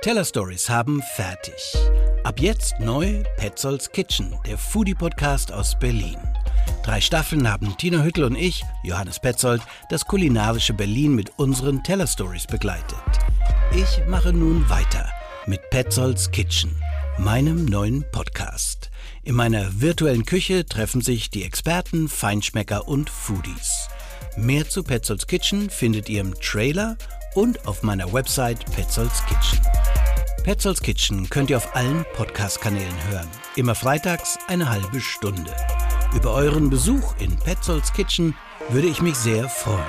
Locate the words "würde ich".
38.70-39.02